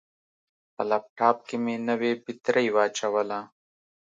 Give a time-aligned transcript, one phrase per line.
[0.75, 3.39] په لپټاپ کې مې نوې بطرۍ واچوله.